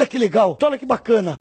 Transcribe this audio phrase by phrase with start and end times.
[0.00, 1.38] Olha que legal, olha que bacana.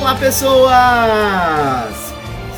[0.00, 1.94] Olá, pessoas!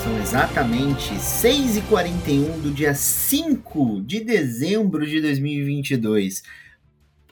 [0.05, 6.45] São exatamente 6h41 do dia 5 de dezembro de 2022.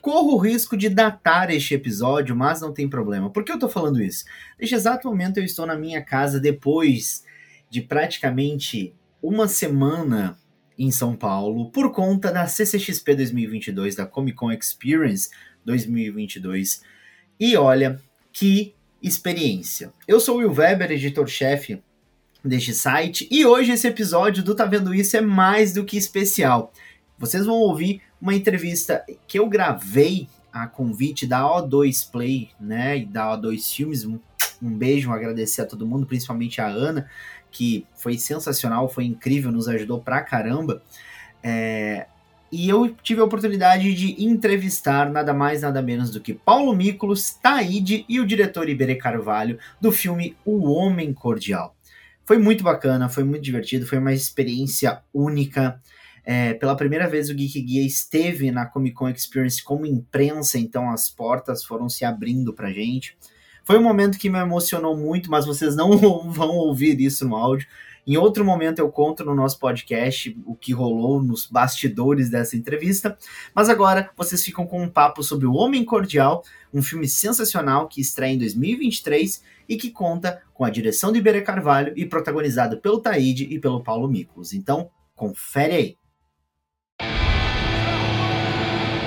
[0.01, 3.29] Corro o risco de datar este episódio, mas não tem problema.
[3.29, 4.25] Por que eu tô falando isso?
[4.59, 7.23] Neste exato momento eu estou na minha casa depois
[7.69, 8.93] de praticamente
[9.23, 10.37] uma semana
[10.77, 15.29] em São Paulo por conta da CCXP 2022, da Comic Con Experience
[15.63, 16.81] 2022.
[17.39, 17.97] E olha
[18.33, 19.91] que experiência.
[20.07, 21.81] Eu sou o Will Weber, editor-chefe
[22.43, 26.71] deste site, e hoje esse episódio do Tá Vendo Isso é mais do que especial.
[27.17, 33.05] Vocês vão ouvir uma entrevista que eu gravei a convite da O2 Play, né, e
[33.05, 34.05] da O2 Filmes.
[34.05, 34.19] Um,
[34.61, 37.09] um beijo, um agradecer a todo mundo, principalmente a Ana,
[37.51, 40.81] que foi sensacional, foi incrível, nos ajudou pra caramba.
[41.43, 42.07] É,
[42.51, 47.31] e eu tive a oportunidade de entrevistar nada mais nada menos do que Paulo Miklos,
[47.31, 51.75] Taide e o diretor Iberê Carvalho do filme O Homem Cordial.
[52.25, 55.81] Foi muito bacana, foi muito divertido, foi uma experiência única.
[56.23, 60.89] É, pela primeira vez o Geek Guia esteve na Comic Con Experience como imprensa, então
[60.89, 63.17] as portas foram se abrindo pra gente.
[63.63, 65.97] Foi um momento que me emocionou muito, mas vocês não
[66.29, 67.67] vão ouvir isso no áudio.
[68.05, 73.17] Em outro momento eu conto no nosso podcast o que rolou nos bastidores dessa entrevista,
[73.53, 76.43] mas agora vocês ficam com um papo sobre O Homem Cordial,
[76.73, 81.41] um filme sensacional que estreia em 2023 e que conta com a direção de Iberê
[81.41, 84.53] Carvalho e protagonizado pelo Taíde e pelo Paulo Miklos.
[84.53, 85.97] Então, confere aí.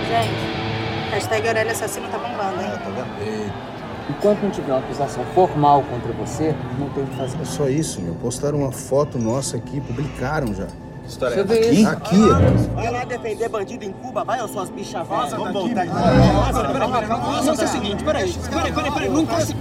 [0.08, 2.70] Gente, hashtag Aurélia Assassino tá bombando, hein?
[2.70, 3.73] Tá vendo?
[4.08, 7.40] Enquanto não tiver uma acusação formal contra você, não tem o que fazer.
[7.40, 8.14] É só isso, meu.
[8.14, 10.66] Postaram uma foto nossa aqui, publicaram já.
[11.06, 11.88] História Deixa eu ver isso.
[11.88, 12.28] Aqui,
[12.74, 15.30] Vai lá defender bandido em Cuba, vai, ou suas bichas velhas.
[15.32, 15.92] Vamos voltar aqui.
[15.92, 17.08] Peraí, peraí, peraí.
[17.08, 18.32] Vamos fazer o seguinte, peraí.
[18.32, 19.10] Peraí, peraí, peraí.
[19.10, 19.58] Não consigo.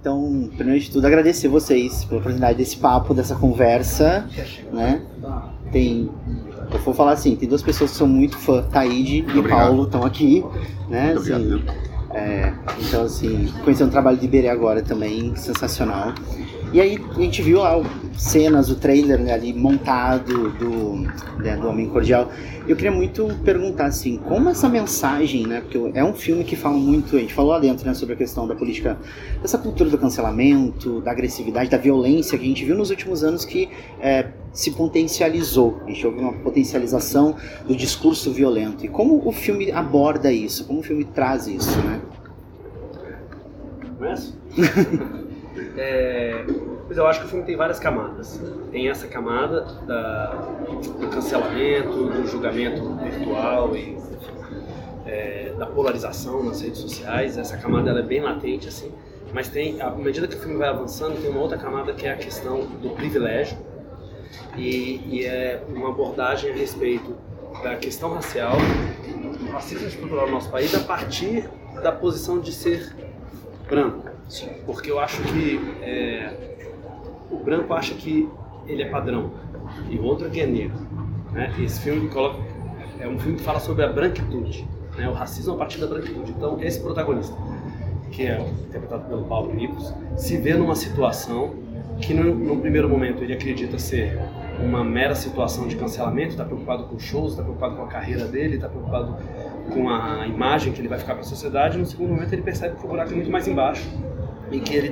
[0.00, 4.26] Então, primeiro de tudo, agradecer vocês pela oportunidade desse papo, dessa conversa,
[4.72, 5.02] né?
[5.70, 6.10] Tem
[6.76, 9.48] eu vou falar assim, tem duas pessoas que são muito fã, Taíde e obrigado.
[9.48, 10.44] Paulo estão aqui,
[10.88, 11.12] né?
[11.12, 11.62] Assim, obrigado.
[12.10, 16.14] é, então assim, conhecer o trabalho de Iberê agora também, sensacional.
[16.72, 17.82] E aí a gente viu lá
[18.16, 20.96] cenas, o trailer né, ali montado do,
[21.42, 22.30] né, do Homem Cordial.
[22.68, 25.62] Eu queria muito perguntar assim, como essa mensagem, né?
[25.62, 28.16] Porque é um filme que fala muito, a gente falou lá dentro, né, sobre a
[28.16, 28.96] questão da política,
[29.40, 33.44] dessa cultura do cancelamento, da agressividade, da violência que a gente viu nos últimos anos
[33.44, 33.68] que
[34.00, 35.80] é, se potencializou.
[35.86, 37.34] A gente houve uma potencialização
[37.66, 38.84] do discurso violento.
[38.84, 40.66] E como o filme aborda isso?
[40.66, 42.00] Como o filme traz isso, né?
[43.98, 44.38] Começo?
[45.76, 46.44] é,
[46.90, 48.40] pois eu acho que o filme tem várias camadas.
[48.72, 50.32] Tem essa camada da,
[50.98, 53.96] do cancelamento, do julgamento virtual e
[55.06, 57.38] é, da polarização nas redes sociais.
[57.38, 58.90] Essa camada ela é bem latente assim.
[59.32, 62.12] Mas tem, à medida que o filme vai avançando, tem uma outra camada que é
[62.12, 63.56] a questão do privilégio
[64.56, 67.16] e, e é uma abordagem a respeito
[67.62, 68.56] da questão racial,
[69.38, 71.48] do racismo estrutural no nosso país a partir
[71.84, 72.92] da posição de ser
[73.68, 74.10] branco.
[74.66, 76.49] Porque eu acho que é,
[77.30, 78.28] o branco acha que
[78.66, 79.30] ele é padrão
[79.88, 80.78] e o outro é que é negro.
[81.32, 81.52] Né?
[81.60, 82.38] Esse filme coloca,
[82.98, 85.08] é um filme que fala sobre a branquitude, né?
[85.08, 86.32] o racismo a partir da branquitude.
[86.36, 87.36] Então, esse protagonista,
[88.10, 91.54] que é interpretado pelo Paulo Miklos, se vê numa situação
[92.00, 94.18] que, num, num primeiro momento, ele acredita ser
[94.62, 98.56] uma mera situação de cancelamento, está preocupado com shows, está preocupado com a carreira dele,
[98.56, 99.16] está preocupado
[99.72, 101.78] com a imagem que ele vai ficar para a sociedade.
[101.78, 103.88] No segundo momento, ele percebe que o buraco é muito mais embaixo
[104.50, 104.88] e que ele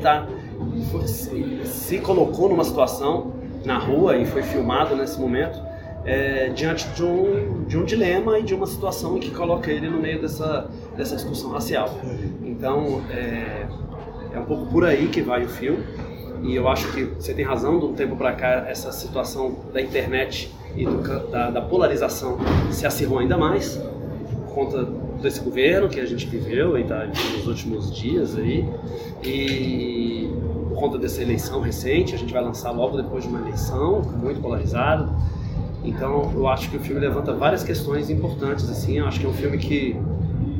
[0.92, 3.32] tá se, se colocou numa situação
[3.64, 5.60] na rua e foi filmado nesse momento
[6.04, 10.00] é, diante de um, de um dilema e de uma situação que coloca ele no
[10.00, 11.90] meio dessa, dessa discussão racial.
[12.42, 13.66] Então é,
[14.32, 15.84] é um pouco por aí que vai o filme
[16.42, 19.80] e eu acho que você tem razão, de um tempo para cá essa situação da
[19.80, 20.98] internet e do
[21.30, 22.38] da, da polarização
[22.70, 23.76] se acirrou ainda mais
[24.46, 24.88] por conta
[25.20, 28.64] desse governo que a gente viveu e tá nos últimos dias aí
[29.22, 30.30] e
[30.68, 34.40] por conta dessa eleição recente, a gente vai lançar logo depois de uma eleição muito
[34.40, 35.08] polarizada.
[35.84, 39.28] Então, eu acho que o filme levanta várias questões importantes assim, eu acho que é
[39.28, 39.96] um filme que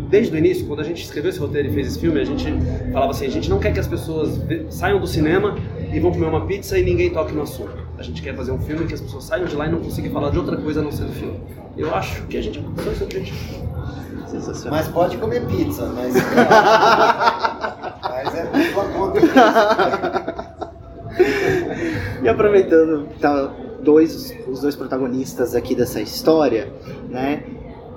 [0.09, 2.45] desde o início, quando a gente escreveu esse roteiro e fez esse filme, a gente
[2.93, 4.41] falava assim, a gente não quer que as pessoas
[4.71, 5.57] saiam do cinema
[5.93, 7.77] e vão comer uma pizza e ninguém toque no assunto.
[7.99, 10.11] A gente quer fazer um filme que as pessoas saiam de lá e não consigam
[10.11, 11.39] falar de outra coisa a não ser do filme.
[11.77, 13.78] Eu acho que a gente alcançou esse objetivo.
[14.31, 14.79] Sensacional.
[14.79, 16.15] Mas pode comer pizza, mas.
[18.03, 19.21] mas é por sua conta.
[22.23, 23.51] E aproveitando tá,
[23.83, 26.73] dois, os dois protagonistas aqui dessa história,
[27.09, 27.43] né?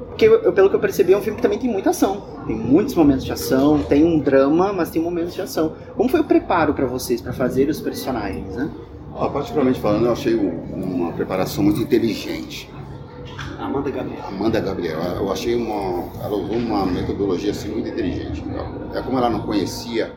[0.07, 2.21] Porque eu- pelo que eu percebi é um filme que também tem muita ação.
[2.45, 5.73] Tem muitos momentos de ação, tem um drama, mas tem momentos de ação.
[5.95, 8.69] Como foi o preparo pra vocês pra fazer os personagens, né?
[9.13, 10.61] Ó, particularmente falando, eu achei um-
[10.95, 12.69] uma preparação muito inteligente.
[13.61, 14.23] Amanda Gabriel.
[14.27, 16.05] Amanda Gabriel, eu achei uma.
[16.23, 18.43] Ela usou uma metodologia assim, muito inteligente.
[18.93, 20.13] É como ela não conhecia,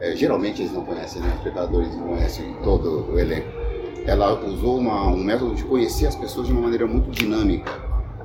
[0.00, 1.28] é, geralmente eles não conhecem, né?
[1.28, 3.48] Os espectadores não conhecem todo o elenco.
[4.06, 7.72] Ela usou uma- um método de conhecer as pessoas de uma maneira muito dinâmica,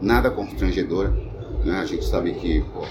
[0.01, 1.09] nada constrangedora.
[1.63, 1.79] Né?
[1.79, 2.81] A gente sabe que pô,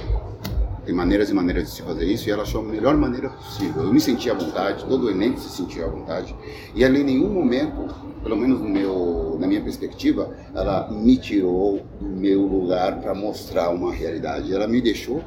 [0.87, 3.83] tem maneiras e maneiras de se fazer isso e ela achou a melhor maneira possível.
[3.83, 6.35] Eu me senti à vontade, todo o elenco se sentiu à vontade
[6.75, 12.07] e ela em nenhum momento, pelo menos no meu, minha perspectiva, ela me tirou do
[12.07, 14.55] meu lugar para mostrar uma realidade.
[14.55, 15.23] Ela me deixou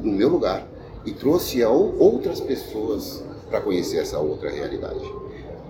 [0.00, 0.66] no meu lugar
[1.04, 5.04] e trouxe outras pessoas para conhecer essa outra realidade.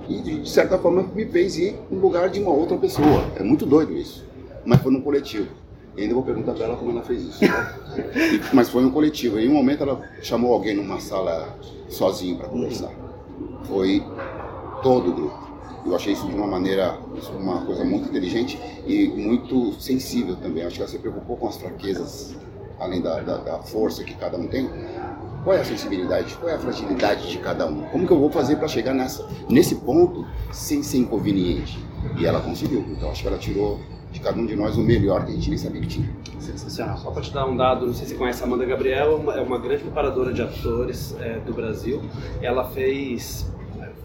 [0.09, 3.25] E de certa forma me fez ir no lugar de uma outra pessoa.
[3.37, 4.25] É muito doido isso.
[4.65, 5.49] Mas foi num coletivo.
[5.97, 7.41] E ainda vou perguntar para ela como ela fez isso.
[7.41, 7.75] tá?
[8.17, 9.39] E- mas foi um coletivo.
[9.39, 11.57] Em um momento ela chamou alguém numa sala
[11.89, 12.91] sozinho para conversar.
[13.65, 14.03] Foi
[14.83, 15.46] todo o grupo.
[15.87, 16.99] Eu achei isso de uma maneira,
[17.39, 20.65] uma coisa muito inteligente e muito sensível também.
[20.65, 22.35] Acho que ela se preocupou com as fraquezas,
[22.81, 24.69] além da, da, da força que cada um tem.
[25.45, 27.83] Qual é a sensibilidade, qual é a fragilidade de cada um?
[27.83, 31.79] Como que eu vou fazer para chegar nessa, nesse ponto sem ser inconveniente?
[32.19, 32.85] E ela conseguiu.
[32.91, 33.79] Então acho que ela tirou
[34.11, 36.11] de cada um de nós o melhor que a gente nem sabia que tinha.
[36.41, 36.99] Sensacional.
[36.99, 39.15] Só para te dar um dado, não sei se você conhece a Amanda Gabriel, é
[39.15, 42.03] uma, é uma grande preparadora de atores é, do Brasil.
[42.43, 43.47] Ela fez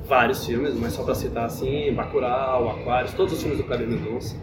[0.07, 4.35] vários filmes, mas só para citar assim, Bacurau, Aquários, todos os filmes do Kleber Mendonça.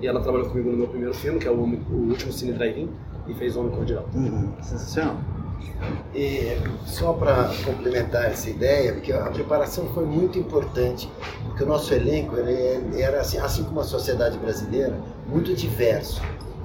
[0.00, 2.52] E ela trabalhou comigo no meu primeiro filme, que é o, Homem- o último Cine
[2.52, 2.90] Drive-In,
[3.26, 4.04] e fez Homem Cordial.
[4.14, 5.16] Uhum, sensacional.
[6.14, 11.10] E só para complementar essa ideia, porque a preparação foi muito importante,
[11.46, 14.94] porque o nosso elenco ele, era assim, assim como a sociedade brasileira,
[15.26, 16.20] muito diverso.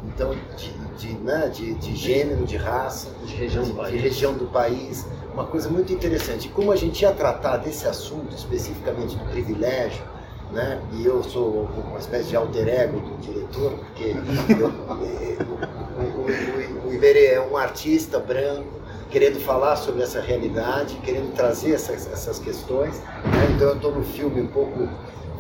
[0.08, 0.74] Então, de,
[1.08, 4.02] de, né, de, de gênero, de raça, De região de, país.
[4.02, 5.06] região do país,
[5.40, 6.50] uma coisa muito interessante.
[6.50, 10.04] Como a gente ia tratar desse assunto, especificamente do privilégio,
[10.52, 10.82] né?
[10.94, 14.16] E eu sou uma espécie de alter ego do diretor, porque
[14.60, 18.68] eu- o, o, o, Iberê é um artista branco,
[19.10, 23.00] querendo falar sobre essa realidade, querendo trazer essas, essas questões.
[23.00, 23.54] né?
[23.56, 24.90] Então eu estou no filme um pouco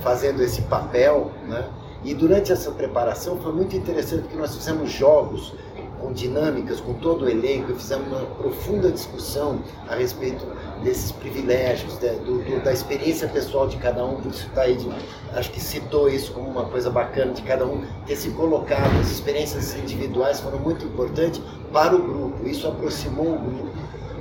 [0.02, 1.68] fazendo esse papel, né?
[2.06, 5.54] E durante essa preparação foi muito interessante porque nós fizemos jogos
[6.00, 10.46] com dinâmicas, com todo o elenco, e fizemos uma profunda discussão a respeito
[10.84, 14.76] desses privilégios, da, do- do- da experiência pessoal de cada um, por isso está aí,
[14.76, 14.90] de-
[15.34, 19.12] acho que citou isso como uma coisa bacana de cada um ter se colocado, as
[19.12, 21.42] experiências individuais foram muito importantes
[21.72, 23.68] para o grupo, isso aproximou o grupo,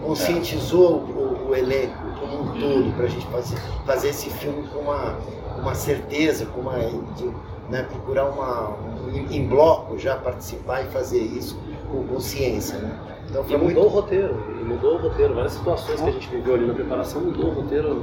[0.03, 4.81] conscientizou o, o elenco como um todo, para a gente fazer, fazer esse filme com
[4.81, 5.17] uma,
[5.61, 6.77] uma certeza, com uma,
[7.17, 7.31] de,
[7.69, 11.59] né, procurar uma, um, em bloco já participar e fazer isso
[11.91, 12.79] com consciência.
[12.79, 12.91] Né?
[13.29, 15.35] Então E foi mudou muito o roteiro, e mudou o roteiro.
[15.35, 18.03] Várias situações que a gente viveu ali na preparação mudou o roteiro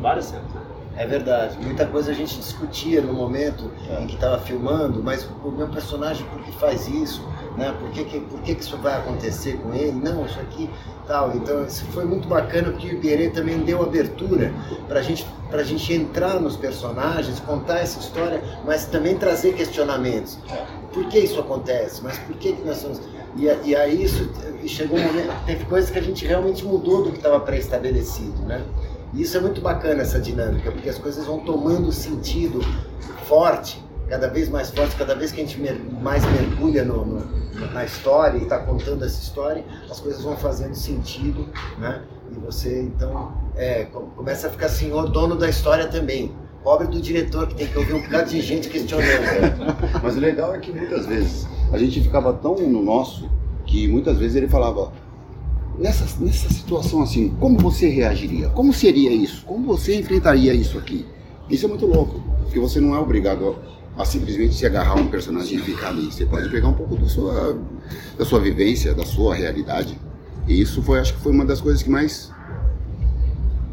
[0.00, 0.44] várias cenas.
[0.54, 0.60] né?
[0.96, 1.58] É verdade.
[1.58, 6.26] Muita coisa a gente discutia no momento em que estava filmando, mas o meu personagem
[6.26, 7.26] por que faz isso,
[7.56, 7.74] né?
[7.78, 9.92] Por que, que, por que, que isso vai acontecer com ele?
[9.92, 10.68] Não, isso aqui
[11.06, 11.34] tal.
[11.36, 14.52] Então isso foi muito bacana porque o Iberê também deu abertura
[14.88, 20.38] para gente, a gente entrar nos personagens, contar essa história, mas também trazer questionamentos.
[20.92, 22.02] Por que isso acontece?
[22.02, 23.00] Mas por que, que nós somos.
[23.36, 24.30] E, e aí isso
[24.66, 28.62] chegou um momento, teve coisas que a gente realmente mudou do que estava pré-estabelecido, né?
[29.14, 32.60] E isso é muito bacana, essa dinâmica, porque as coisas vão tomando sentido
[33.26, 37.41] forte, cada vez mais forte, cada vez que a gente mer- mais mergulha no, no-
[37.72, 41.46] na história e está contando essa história, as coisas vão fazendo sentido,
[41.78, 42.02] né?
[42.30, 46.32] E você, então, é, co- começa a ficar senhor, dono da história também.
[46.64, 49.04] Pobre do diretor que tem que ouvir um bocado de gente questionando.
[50.02, 53.28] Mas o legal é que muitas vezes a gente ficava tão no nosso
[53.66, 54.92] que muitas vezes ele falava
[55.78, 58.48] nessa, nessa situação assim, como você reagiria?
[58.50, 59.44] Como seria isso?
[59.44, 61.04] Como você enfrentaria isso aqui?
[61.50, 65.00] Isso é muito louco, porque você não é obrigado a, a simplesmente se agarrar a
[65.00, 66.06] um personagem e ficar ali.
[66.06, 67.58] Você pode pegar um pouco da sua,
[68.18, 69.98] da sua vivência, da sua realidade.
[70.46, 72.32] E isso foi, acho que foi uma das coisas que mais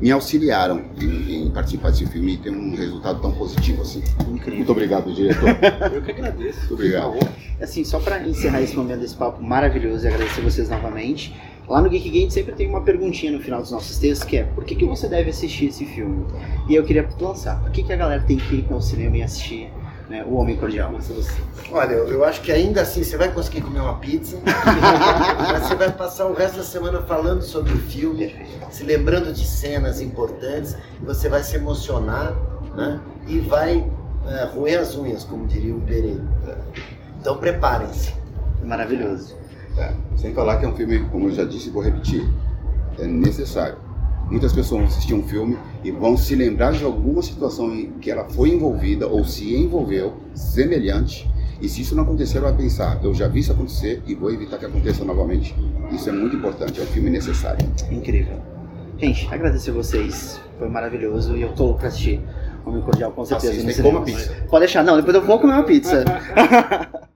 [0.02, 4.02] me auxiliaram em, em participar desse filme e ter um resultado tão positivo assim.
[4.30, 4.58] Incrível.
[4.58, 5.50] Muito obrigado, diretor.
[5.94, 6.60] Eu que agradeço.
[6.60, 7.20] Muito obrigado.
[7.62, 11.36] Assim, só para encerrar esse momento desse papo maravilhoso e agradecer vocês novamente,
[11.68, 14.44] lá no Geek Game sempre tem uma perguntinha no final dos nossos textos que é
[14.44, 16.26] por que, que você deve assistir esse filme?
[16.70, 19.24] E eu queria lançar, por que, que a galera tem que ir ao cinema e
[19.24, 19.70] assistir
[20.10, 20.92] né, O Homem Cordial?
[21.72, 24.38] Olha, eu, eu acho que ainda assim você vai conseguir comer uma pizza,
[25.38, 28.36] mas você vai passar o resto da semana falando sobre o filme,
[28.72, 32.34] se lembrando de cenas importantes, e você vai se emocionar
[32.75, 33.88] né, e vai
[34.28, 36.18] é, roer as unhas, como diria o Iberê.
[37.22, 38.13] Então preparem-se.
[38.63, 39.38] Maravilhoso.
[39.78, 42.28] É, sem falar que é um filme, como eu já disse e vou repetir,
[42.98, 43.78] é necessário.
[44.30, 48.12] Muitas pessoas vão assistir um filme e vão se lembrar de alguma situação em que
[48.12, 51.30] ela foi envolvida ou se envolveu, semelhante,
[51.62, 54.58] e se isso não acontecer, vai pensar, eu já vi isso acontecer e vou evitar
[54.58, 55.54] que aconteça novamente.
[55.92, 57.68] Isso é muito importante, é um filme necessário.
[57.92, 58.38] Incrível.
[58.98, 62.22] Gente, agradecer vocês, foi maravilhoso e eu tô louco pra assistir
[62.66, 63.54] Homem Cordial com certeza.
[63.54, 63.84] Cinema.
[63.84, 64.34] coma pizza.
[64.50, 66.04] Pode deixar, não, depois eu vou comer uma pizza.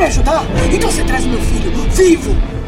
[0.00, 0.42] me ajudar?
[0.72, 2.59] Então você traz meu filho vivo!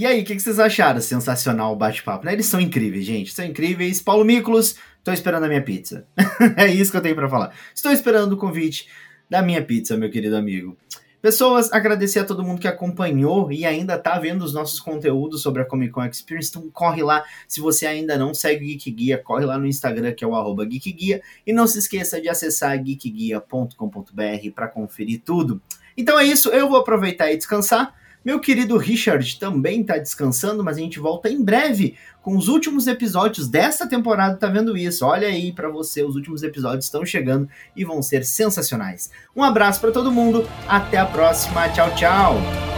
[0.00, 0.98] E aí, o que, que vocês acharam?
[0.98, 2.32] Sensacional o bate-papo, né?
[2.32, 3.34] Eles são incríveis, gente.
[3.34, 4.00] São incríveis.
[4.00, 6.06] Paulo Miklos, tô esperando a minha pizza.
[6.56, 7.54] é isso que eu tenho pra falar.
[7.74, 8.88] Estou esperando o convite
[9.28, 10.74] da minha pizza, meu querido amigo.
[11.20, 15.60] Pessoas, agradecer a todo mundo que acompanhou e ainda tá vendo os nossos conteúdos sobre
[15.60, 16.48] a Comic Con Experience.
[16.48, 17.22] Então corre lá.
[17.46, 20.34] Se você ainda não segue o Geek Guia, corre lá no Instagram, que é o
[20.34, 20.66] arroba.
[20.66, 25.60] E não se esqueça de acessar geekguia.com.br para conferir tudo.
[25.94, 28.00] Então é isso, eu vou aproveitar e descansar.
[28.24, 32.86] Meu querido Richard também tá descansando, mas a gente volta em breve com os últimos
[32.86, 35.06] episódios dessa temporada, tá vendo isso?
[35.06, 39.10] Olha aí para você, os últimos episódios estão chegando e vão ser sensacionais.
[39.34, 42.69] Um abraço para todo mundo, até a próxima, tchau, tchau.